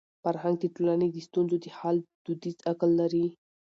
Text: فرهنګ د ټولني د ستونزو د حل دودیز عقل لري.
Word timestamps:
فرهنګ 0.23 0.55
د 0.59 0.65
ټولني 0.75 1.07
د 1.11 1.17
ستونزو 1.27 1.57
د 1.61 1.67
حل 1.77 1.97
دودیز 2.25 2.55
عقل 2.69 2.89
لري. 3.01 3.25